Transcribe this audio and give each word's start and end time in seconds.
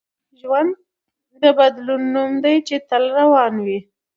ژوند 0.39 0.71
د 1.41 1.43
بدلون 1.57 2.01
نوم 2.15 2.31
دی 2.43 2.55
چي 2.67 2.75
تل 2.89 3.03
روان 3.19 3.53
وي. 3.65 3.79